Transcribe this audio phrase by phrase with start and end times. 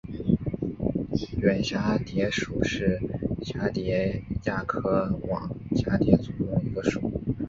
[1.37, 2.99] 远蛱蝶属是
[3.41, 4.79] 蛱蝶亚科
[5.27, 7.21] 网蛱蝶族中的一个属。